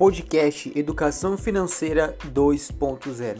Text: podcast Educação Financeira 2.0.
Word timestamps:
podcast 0.00 0.72
Educação 0.74 1.36
Financeira 1.36 2.16
2.0. 2.32 3.36